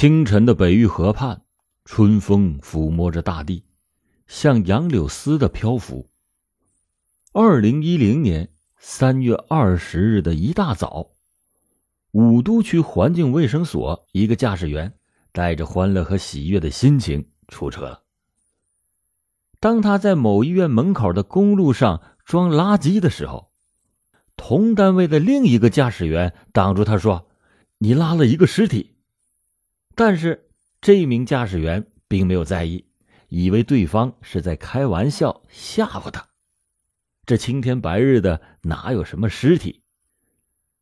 [0.00, 1.42] 清晨的北玉河畔，
[1.84, 3.64] 春风抚摸着大地，
[4.28, 6.08] 像杨柳丝的漂浮。
[7.32, 8.48] 二零一零年
[8.78, 11.10] 三月二十日的一大早，
[12.12, 14.94] 武都区环境卫生所一个驾驶员
[15.32, 18.04] 带着欢乐和喜悦的心情出车了。
[19.58, 23.50] 当他在某医院门口的公路上装垃圾的时候，
[24.36, 27.28] 同单位的另一个驾驶员挡住他说
[27.78, 28.94] ：“你拉了一个尸体。”
[29.98, 30.48] 但是
[30.80, 32.84] 这名驾驶员并没有在意，
[33.26, 36.28] 以为对方是在开玩笑吓唬他。
[37.26, 39.82] 这青天白日的，哪有什么尸体？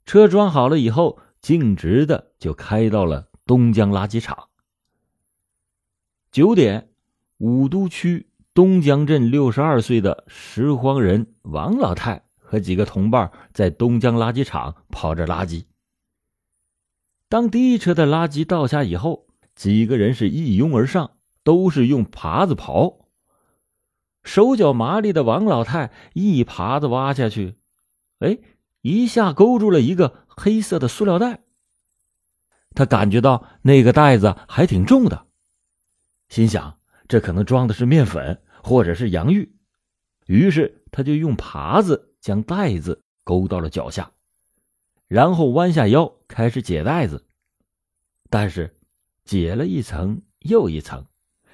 [0.05, 4.51] 车装好了以后，径直的就开到了东江垃圾场。
[6.31, 6.91] 九点，
[7.39, 15.65] 武都区东江镇六十二岁的拾荒人王老太和几个同伴在东江垃圾场抛着垃圾。
[17.29, 23.07] 当第一车的垃圾倒下以后，几个人是一拥而上，都是用耙子刨。
[24.23, 27.57] 手脚麻利的王老太一耙子挖下去，
[28.19, 28.39] 哎，
[28.83, 31.43] 一下勾住了一个黑色的塑料袋。
[32.75, 35.27] 他感觉到那个袋子还挺重的，
[36.29, 39.55] 心想这可能装的是面粉或者是洋芋，
[40.27, 44.13] 于是他就用耙子将袋子勾到了脚下，
[45.09, 47.27] 然后弯下腰开始解袋子。
[48.29, 48.77] 但是，
[49.25, 51.07] 解了一层又一层，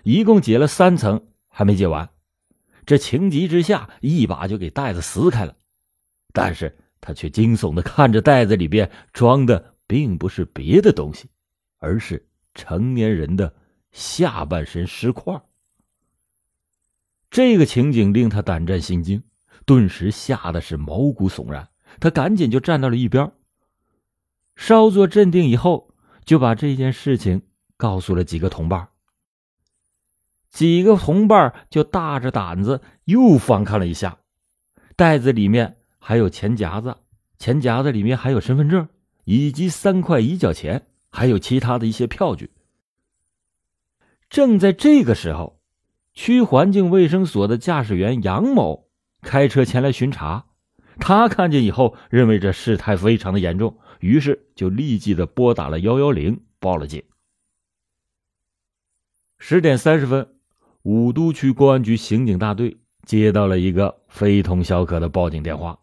[0.03, 2.09] 一共解了三层还没解完。
[2.85, 5.57] 这情急之下，一把就给袋子撕开了，
[6.33, 11.29] 但是他却惊悚的看着袋子里边装的并不是别的东西，
[11.79, 13.55] 而是成年人的
[13.93, 15.41] 下半身尸块。
[17.31, 19.23] 这个情景令他胆战心惊，
[19.65, 21.69] 顿时吓得是毛骨悚然。
[22.01, 23.31] 他赶紧就站到了一边，
[24.57, 25.91] 稍作镇定以后，
[26.25, 27.43] 就把这件事情
[27.77, 28.89] 告诉了几个同伴。
[30.51, 34.19] 几个同伴就大着胆子又翻看了一下，
[34.97, 36.97] 袋子里面还有钱夹子，
[37.39, 38.89] 钱夹子里面还有身份证，
[39.25, 42.51] 以及三块一角钱，还有其他的一些票据。
[44.29, 45.59] 正在这个时候，
[46.13, 48.89] 区环境卫生所的驾驶员杨某
[49.23, 50.45] 开车前来巡查，
[51.01, 57.03] 他看见以后，认为这事态非常的严重，于是就立即的拨打了幺幺零，报了警。
[59.39, 60.29] 十点三十分。
[60.83, 65.79] 武都区公安局刑警大队接到了一个非同小可的报警电话，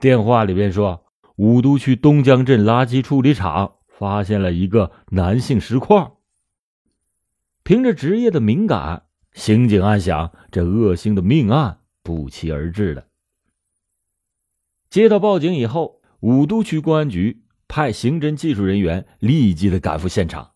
[0.00, 1.06] 电话里边说，
[1.36, 6.10] 武都区东江镇垃圾处理厂发现了一个男性尸块。
[7.62, 13.06] 凭着职业的敏感，刑警暗想，这恶性的命案不期而至了。
[14.90, 20.52] 接到报警以后，武都区公安局派刑侦技术人员立即的赶赴现场。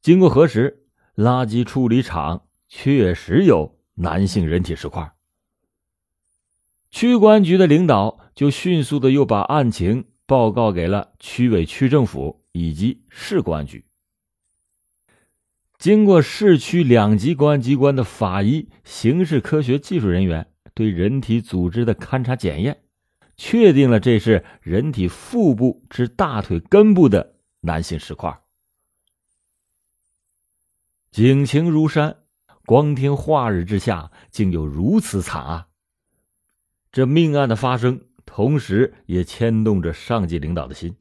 [0.00, 0.84] 经过核实。
[1.18, 5.14] 垃圾处理厂确实有男性人体尸块，
[6.92, 13.84] 区公安局的领导就迅速的又把案情报告给了区委区政府以及市公安局。
[15.76, 22.84] 经过市区两级公安机关的法医、刑事科学技术人员对人体组织的勘查检验，
[23.38, 28.42] 确定了这是人体腹部至大腿根部的男性尸块。
[31.10, 32.18] 警情如山，
[32.66, 35.66] 光天化日之下，竟有如此惨案。
[36.92, 40.96] 这命案的发生，同时也牵动着上级领导的心。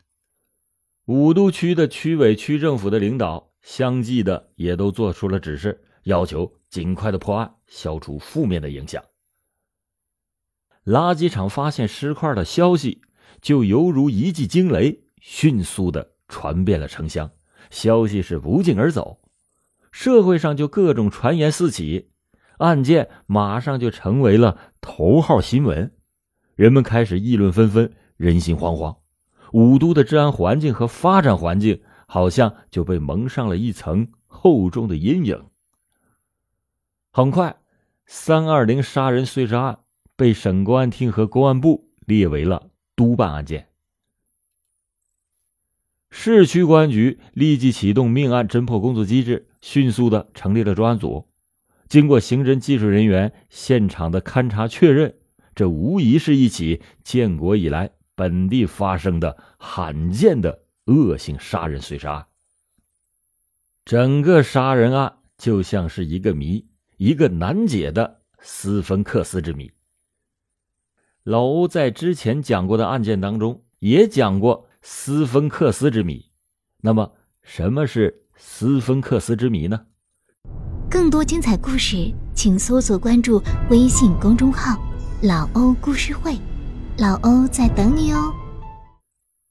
[1.05, 9.03] 武都区的区委、区政府的领导相继的也都做出了指示，要求尽快的破案，消除负面的影响。
[10.87, 13.01] 垃圾场发现尸块的消息，
[13.41, 17.29] 就犹如一记惊雷，迅速的传遍了城乡，
[17.69, 19.19] 消息是不胫而走。
[19.91, 22.11] 社会上就各种传言四起，
[22.59, 25.91] 案件马上就成为了头号新闻，
[26.55, 28.95] 人们开始议论纷纷，人心惶惶。
[29.51, 35.45] 武都的治安环境和发展环境好像就被蒙上了一层厚重的阴影。
[37.11, 37.57] 很快，
[38.05, 39.79] 三二零杀人碎尸案
[40.17, 43.69] 被省公安厅和公安部列为了督办案件。
[46.09, 51.27] 市区公安局立即启动命案侦破工作机制，迅速的成立了专案组。
[51.87, 55.15] 经过刑侦技术人员现场的勘查确认，
[55.53, 62.25] 这无疑是一起建国以来本地发生的罕见的恶性杀人碎尸案。
[63.85, 66.65] 整个杀人案就像是一个谜，
[66.97, 69.71] 一个难解的斯芬克斯之谜。
[71.27, 74.69] 老欧在之前讲过的案件当中也讲过。
[74.81, 76.27] 斯芬克斯之谜，
[76.79, 79.87] 那么什么是斯芬克斯之谜呢？
[80.89, 84.81] 更多精彩故事，请搜索关注微信公众号
[85.21, 86.37] “老欧故事会”，
[86.97, 88.33] 老欧在等你哦。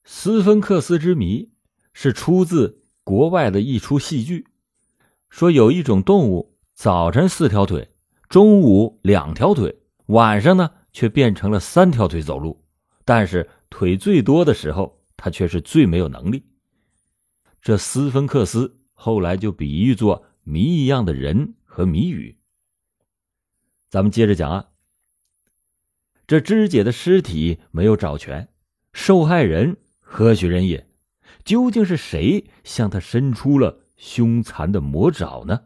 [0.05, 1.51] 斯芬克斯之谜
[1.93, 4.47] 是出自国外的一出戏剧，
[5.29, 7.91] 说有一种动物，早晨四条腿，
[8.31, 12.65] 中午两条腿，晚上呢却变成了三条腿走路，
[13.05, 16.43] 但是腿最多的时候，他却是最没有能力。
[17.61, 22.39] 这斯芬克斯后来就比喻作谜一样的人和谜语。
[23.91, 24.69] 咱们接着讲啊，
[26.27, 28.49] 这肢解的尸体没有找全，
[28.95, 30.89] 受害人何许人也？
[31.45, 35.65] 究竟是谁向他伸出了凶残的魔爪呢？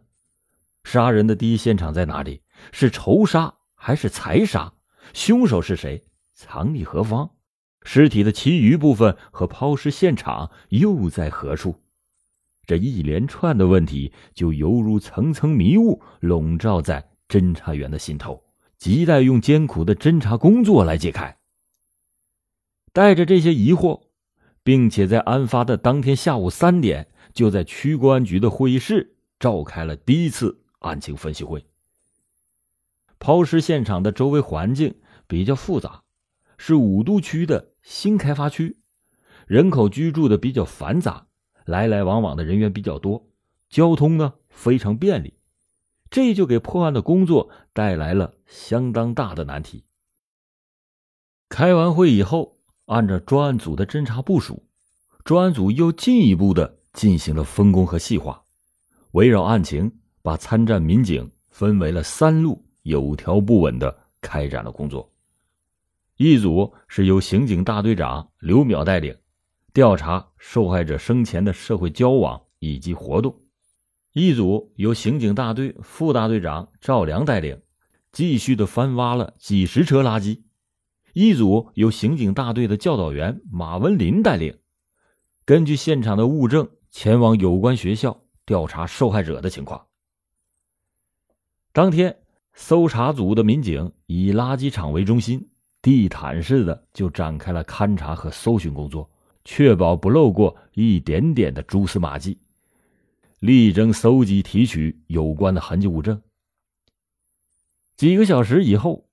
[0.82, 2.42] 杀人的第一现场在哪里？
[2.72, 4.74] 是仇杀还是财杀？
[5.12, 6.04] 凶手是谁？
[6.34, 7.30] 藏匿何方？
[7.82, 11.76] 尸体的其余部分和抛尸现场又在何处？
[12.66, 18.44] 这一连串的问题，就犹如层层迷雾笼罩在侦查员的心头，
[18.78, 21.38] 亟待用艰苦的侦查工作来解开。
[22.92, 24.02] 带着这些疑惑，
[24.62, 31.64] 并且在案发的当天下午三点，就在区公安局的会议室召开了第一次案情分析会。
[33.18, 34.94] 抛尸现场的周围环境
[35.30, 36.02] 比较复杂，
[36.58, 38.78] 是武都区的新开发区，
[39.46, 41.28] 人口居住的比较繁杂。
[41.64, 43.28] 来来往往的人员比较多，
[43.68, 45.34] 交通呢非常便利，
[46.10, 49.84] 这就给破案的工作带来了相当大的难题。
[51.48, 52.56] 开完会以后，
[52.86, 54.64] 按照专案组的侦查部署，
[55.22, 58.42] 专案组又进一步的进行了分工和细化，
[59.12, 59.92] 围绕案情，
[60.22, 65.12] 把参战民警分为了三路，有条不紊的开展了工作。
[66.22, 69.16] 一组是由刑警大队长刘淼带领。
[69.72, 73.40] 调查受害者生前的社会交往以及活动，
[74.12, 77.62] 一组由刑警大队副大队长赵良带领，
[78.12, 80.42] 继续的翻挖了几十车垃圾；
[81.14, 84.58] 一组由刑警大队的教导员马文林带领，
[85.46, 89.86] 根据现场的物证前往有关学校调查受害者的情况。
[91.72, 92.18] 当天，
[92.52, 95.48] 搜查组的民警以垃圾场为中心，
[95.82, 99.08] 地毯式的就展开了勘查和搜寻工作。
[99.42, 102.36] 确保不漏过一点点的蛛丝马迹，
[103.38, 106.20] 力争搜集提取有关的痕迹物证。
[107.96, 109.08] 几个小时以后，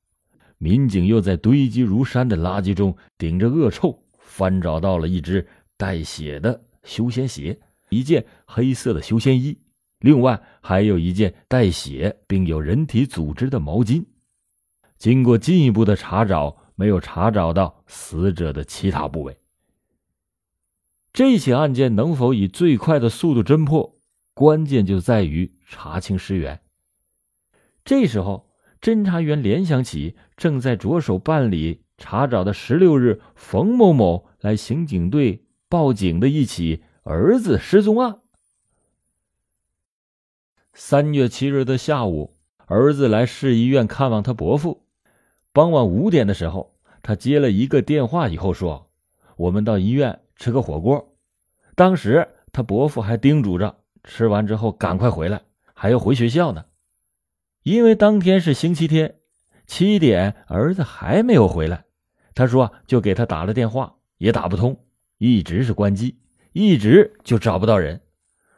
[0.58, 5.48] 民警又在堆积如山的垃圾中，顶着恶臭，翻找到了一只
[5.78, 7.58] 带血的休闲鞋，
[7.90, 9.58] 一件黑色的休闲衣，
[10.00, 14.04] 另外还有一件带血并有人体组织的毛巾。
[14.98, 19.38] 经过进一步的查找，没有查找到死者的其他部位。
[21.14, 24.00] 这起案件能否以最快的速度侦破，
[24.34, 26.62] 关键就在于查清尸源。
[27.84, 28.50] 这时候，
[28.82, 38.20] 侦查员联想起正在着手办理查找的十六日冯某某来刑警队报警的一起儿子失踪案。
[40.74, 42.36] 三月七日的下午，
[42.66, 44.87] 儿子来市医院看望他伯父。
[45.58, 48.92] 傍晚五点的时候，他接了一个电话以后说
[49.38, 51.16] ：“我们到医院。”吃个火锅，
[51.74, 55.42] 当时他伯父还叮嘱着，吃完之后赶快回来，
[55.74, 56.66] 还要回学校呢。
[57.64, 59.16] 因为当天是星期天，
[59.66, 61.86] 七点儿子还没有回来，
[62.36, 64.86] 他说就给他打了电话，也打不通，
[65.18, 66.20] 一直是关机，
[66.54, 68.02] 一直就找不到人。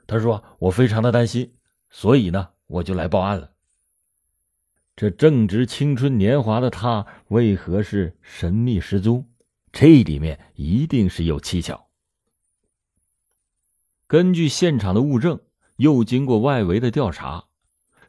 [0.06, 1.54] 他说我非常的担心，
[1.90, 3.52] 所以呢我就来报案了。
[5.00, 9.26] 这正值青春年华的他，为何是神秘失踪？
[9.72, 11.88] 这里面一定是有蹊跷。
[14.08, 15.40] 根据现场的物证，
[15.78, 17.46] 又经过外围的调查，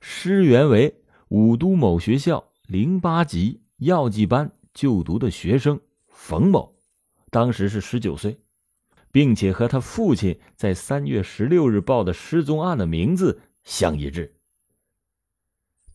[0.00, 6.74] 尸源为武都某学校零八级药剂班就读的学生冯某，
[7.30, 8.40] 当时是十九岁，
[9.12, 14.34] 并且和他父亲在三月十六日报的失踪案的名字相一致。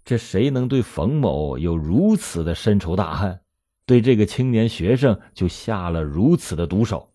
[0.05, 3.41] 这谁能对冯某有如此的深仇大恨？
[3.87, 7.11] 对这个青年学生就下了如此的毒手，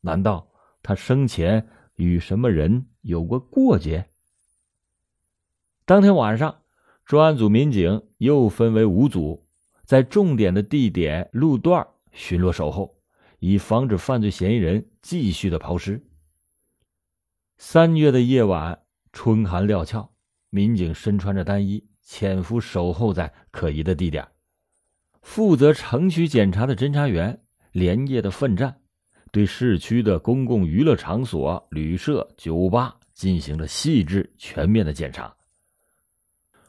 [0.00, 0.48] 难道
[0.82, 4.06] 他生前与什么人有过过节？
[5.84, 6.62] 当天晚上，
[7.04, 9.46] 专案组民警又分为五组，
[9.84, 12.96] 在重点的地点路段巡逻守候，
[13.38, 16.02] 以防止犯罪嫌疑人继续的抛尸。
[17.58, 20.10] 三月的夜晚，春寒料峭，
[20.48, 24.28] 民警身穿着单衣，潜伏守候在可疑的地点。
[25.22, 27.40] 负责城区检查的侦查员
[27.72, 28.76] 连夜的奋战，
[29.32, 35.34] 对市区的公共娱乐场所、旅社、酒吧进行了细致全面的检查。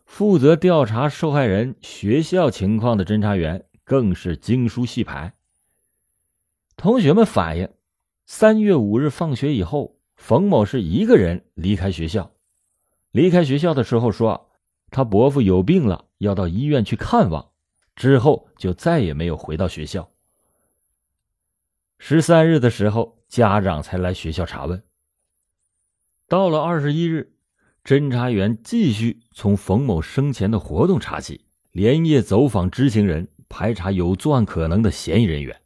[0.06, 5.34] 负责调查受害人学校情况的侦查员更是精梳细排。
[6.78, 7.70] 同学们反映，
[8.26, 12.32] 三月五日放学以后，冯某是一个人离开学校。
[13.12, 14.52] 离开学校的时候说，
[14.92, 17.52] 他伯父有病了，要到医院去看望，
[17.96, 20.12] 之后就再也没有回到学校。
[21.98, 24.84] 十三日的时候，家长才来学校查问。
[26.28, 27.32] 到了二十一日。
[27.84, 35.62] 侦查员继续从冯某生前的活动查起，连夜走访知情人，排查有作案可能的嫌疑人员。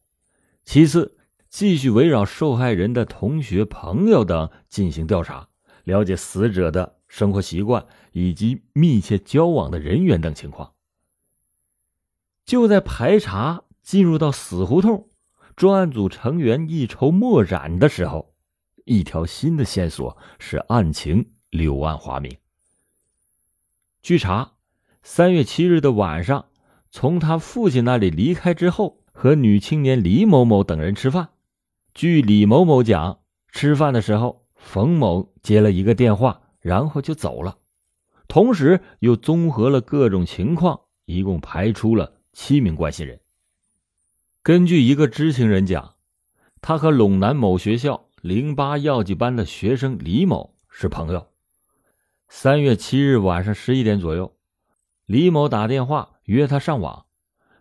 [0.65, 5.47] 其次，继续围绕受害人的同学、朋友等进行调查，
[5.85, 10.71] 了解死者的生活习惯以及密切交往的人员等情况。
[12.45, 15.09] 就在排查进入到死胡同，
[15.57, 18.33] 专案组成员一筹莫展的时候，
[18.85, 21.31] 一条新的线索使案情。
[21.51, 22.37] 柳暗花明。
[24.03, 24.51] 据查，
[25.01, 26.45] 三月七日的晚上，
[26.91, 31.29] 从他父亲那里离开之后，和女青年李某某等人吃饭。
[31.95, 36.39] 据李某某讲，吃饭的时候，冯某接了一个电话，
[36.69, 37.57] 然后就走了。
[38.27, 43.19] 同时，又综合了各种情况，一共排出了七名关系人。
[44.43, 45.95] 根据一个知情人讲，
[46.61, 51.29] 他和陇南某学校零八药剂班的学生李某是朋友。
[52.27, 54.35] 三月七日晚上十一点左右，
[55.07, 57.07] 李某打电话约他上网，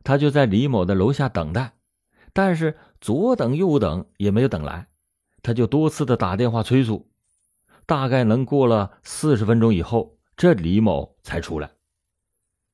[0.04, 1.72] 他就在李某的楼下等待，
[2.34, 4.88] 但是左等右等也没有等来，
[5.40, 7.07] 他就多次的打电话催促，
[7.88, 11.71] 大概能过了四十分钟以后，这李某才出来。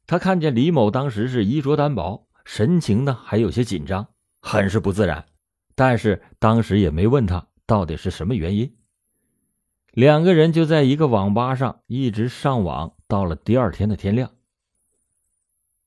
[0.08, 4.08] 他看见李某当时是衣着单薄，神情呢还有些紧张，
[4.40, 5.24] 很是不自然，
[5.76, 8.74] 但是当时也没问他到底是什么原因。
[9.92, 14.32] 两个人就在一个网吧上一直上网，到了第二天的天亮。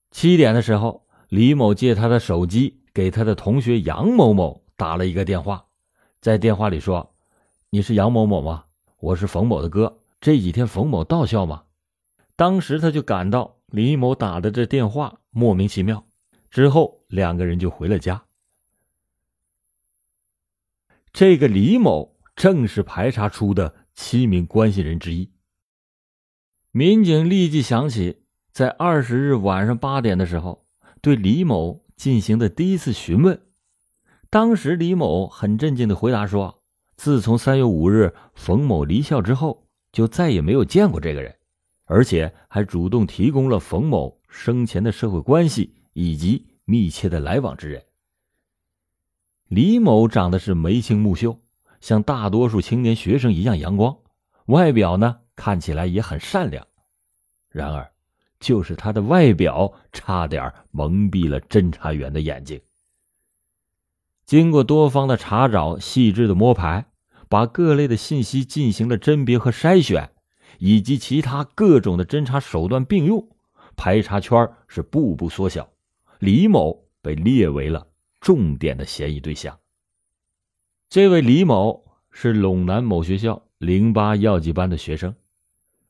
[0.10, 5.66] 七点的时候，李某借他的手机给他的同学杨某某打了一个电话，
[6.22, 7.14] 在电话里说
[7.70, 8.64] ：“你是杨某某吗？
[8.98, 10.00] 我是冯某的哥。
[10.20, 11.63] 这几天冯某到校吗？”
[12.36, 16.06] 当时他就感到李某打的这电话莫名其妙，
[16.50, 18.25] 之后两个人就回了家。
[21.12, 23.88] 这个李某正是排查出的。
[24.00, 25.32] 七名关系人之一。
[26.70, 30.68] 民警立即想起，在二十日晚上八点的时候，
[31.01, 33.42] 对李某进行的第一次询问。
[34.30, 36.57] 当时李某很镇静的回答说
[36.98, 41.36] ：“自从三月五日冯某离校之后，就再也没有见过这个人，
[41.86, 47.84] 而且还主动提供了冯某生前的社会关系以及密切的来往之人。”
[49.48, 51.39] 李某长得是眉清目秀。
[51.80, 53.96] 像大多数青年学生一样阳光，
[54.48, 56.66] 外表呢看起来也很善良。
[57.50, 57.92] 然而，
[58.39, 62.60] 就是他的外表差点蒙蔽了侦查员的眼睛。
[64.28, 66.86] 经过多方的查找、细致的摸排，
[67.30, 70.10] 把各类的信息进行了甄别和筛选，
[70.60, 73.30] 以及其他各种的侦查手段并用，
[73.78, 75.70] 排查圈是步步缩小。
[76.20, 77.88] 李某被列为了
[78.20, 79.58] 重点的嫌疑对象。
[80.90, 85.16] 这位李某是陇南某学校零八药剂班的学生，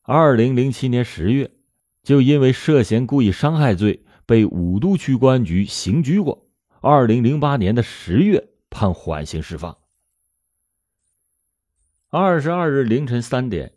[0.03, 1.49] 二零零七年十月，
[2.03, 6.46] 就因为涉嫌故意伤害罪被武都区公安局刑拘过。
[6.89, 9.75] 二零零八年的十月判缓刑释放。
[12.07, 13.73] 二十二日凌晨三点，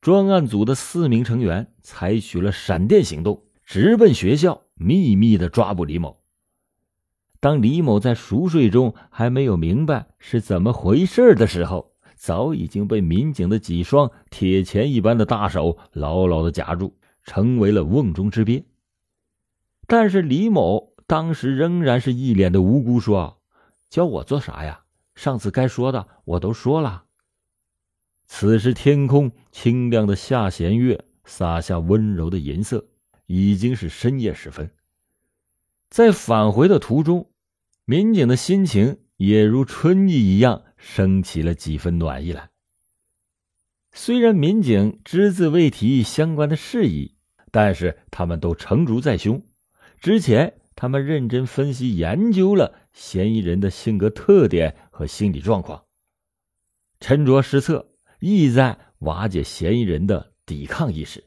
[0.00, 6.20] 专案组的四名成员采取了闪电行动，直奔学校，秘密的抓捕李某。
[7.40, 18.64] 当李某在熟睡中还没有明白是怎么回事的时候，早已经被民警的几双铁钳一般的大手牢牢的夹住，成为了瓮中之鳖。
[19.88, 23.42] 但是李某当时仍然是一脸的无辜，说
[23.90, 24.84] ：“教我做啥呀？
[25.14, 27.04] 上次该说的我都说了。”
[28.24, 32.86] 此时天空清亮的下弦月洒下温柔的银色，
[33.26, 34.70] 已经是深夜时分。
[35.90, 37.28] 在返回的途中。
[37.84, 42.48] 民警的心情也如春意一样升起了几分暖意来。
[43.92, 47.16] 虽然民警只字未提相关的事宜，
[47.50, 49.42] 但是他们都成竹在胸。
[50.00, 55.84] 之前他们认真分析研究了嫌疑人的性格特点和心理状况，
[57.00, 61.24] 沉着施策，意在瓦解嫌疑人的抵抗意识。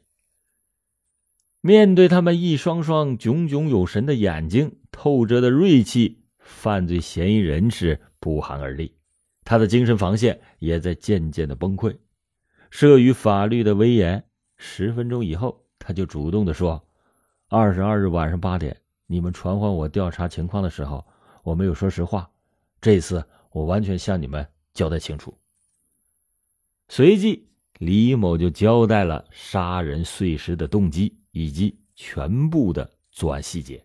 [1.60, 6.22] 面对他们一双双炯炯有神的眼睛，透着的锐气。
[6.38, 8.94] 犯罪嫌疑人是不寒而栗，
[9.42, 11.98] 他的精神防线也在渐渐的崩溃。
[12.70, 14.22] 慑于法律的威严，
[14.56, 16.86] 十分钟以后，他就主动的说
[17.50, 21.06] ：“二十二日晚上八点，你们传唤我调查情况的时候，
[21.42, 22.30] 我没有说实话。
[22.80, 25.36] 这次我完全向你们交代清楚。”
[26.88, 27.48] 随即，
[27.78, 33.84] 李某就交代了杀人碎尸的动机以及全部的作案细节。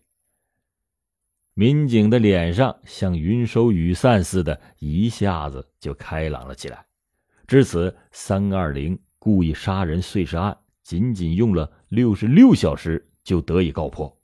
[1.54, 6.86] 民警的脸上像云收雨散似的，一下子就开朗了起来。
[7.46, 14.16] 至此，三二零故意杀人碎尸案仅仅用了六十六小时就得以告破。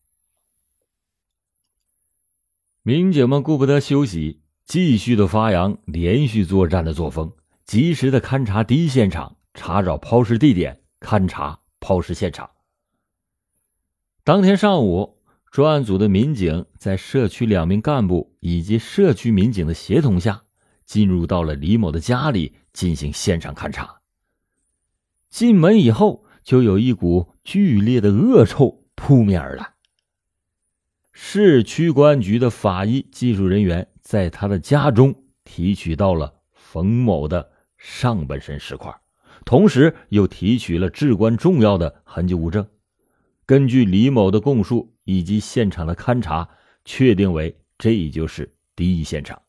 [2.89, 7.31] 民警们顾不得休息，继续的发扬连续作战的作风，
[7.67, 12.49] 及时的勘察第一现场，查找抛尸地点，勘察抛尸现场。
[14.25, 15.19] 当天上午。
[15.51, 20.45] 专案组的民警在社区两名干部以及社区民警的协同下，
[20.87, 24.01] 进入到了李某的家里进行现场勘查。
[25.29, 29.75] 进门以后，就有一股剧烈的恶臭扑面而来。
[31.21, 38.95] 市区公安局的法医技术人员在他的家中提取到了冯某的上半身尸块，
[39.45, 42.67] 同时又提取了至关重要的痕迹物证。
[43.45, 44.95] 根据李某的供述。
[45.05, 46.51] 以及现场的勘查，
[46.85, 49.41] 确定为这就是第一现场。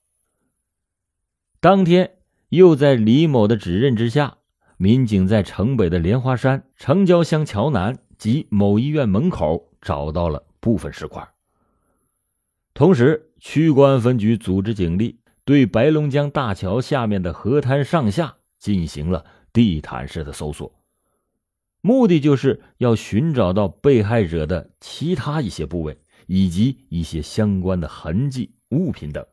[1.59, 2.13] 当天，
[2.47, 4.37] 又在李某的指认之下，
[4.77, 11.27] 民警在城北的莲花山城郊乡桥南及某医院门口找到了部分尸块。
[12.79, 20.73] 同时，区公安分局组织警力对白龙江大桥下面的河滩上下进行了地毯式的搜索。
[21.81, 29.25] 目的就是要寻找到被害者的其他一些部位，以及一些相关的痕迹、物品等。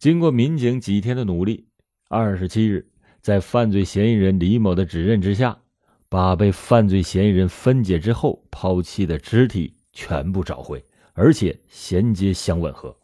[0.00, 1.68] 经过民警几天的努力，
[2.08, 5.60] 二十七日，在犯罪嫌疑人李某的指认之下，
[6.08, 12.96] 把被犯罪嫌疑人分解之后抛弃的肢体全部找回，而且衔接相吻合。